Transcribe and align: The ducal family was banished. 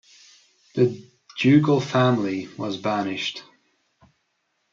The 0.73 1.07
ducal 1.37 1.79
family 1.79 2.47
was 2.57 2.75
banished. 2.77 3.43